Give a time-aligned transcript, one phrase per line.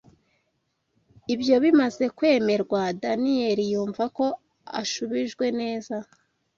[1.33, 4.25] Ibyo bimaze kwemerwa, Daniyeli yumva ko
[4.81, 5.95] ashubijwe neza.